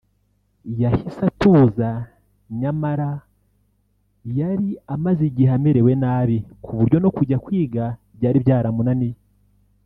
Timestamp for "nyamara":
2.59-3.09